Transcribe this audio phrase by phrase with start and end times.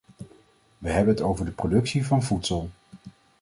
[0.77, 2.69] We hebben het over de productie van voedsel.